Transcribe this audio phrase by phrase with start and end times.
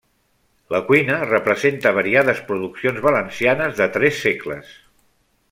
[0.75, 4.75] La cuina representa variades produccions valencianes de tres segles.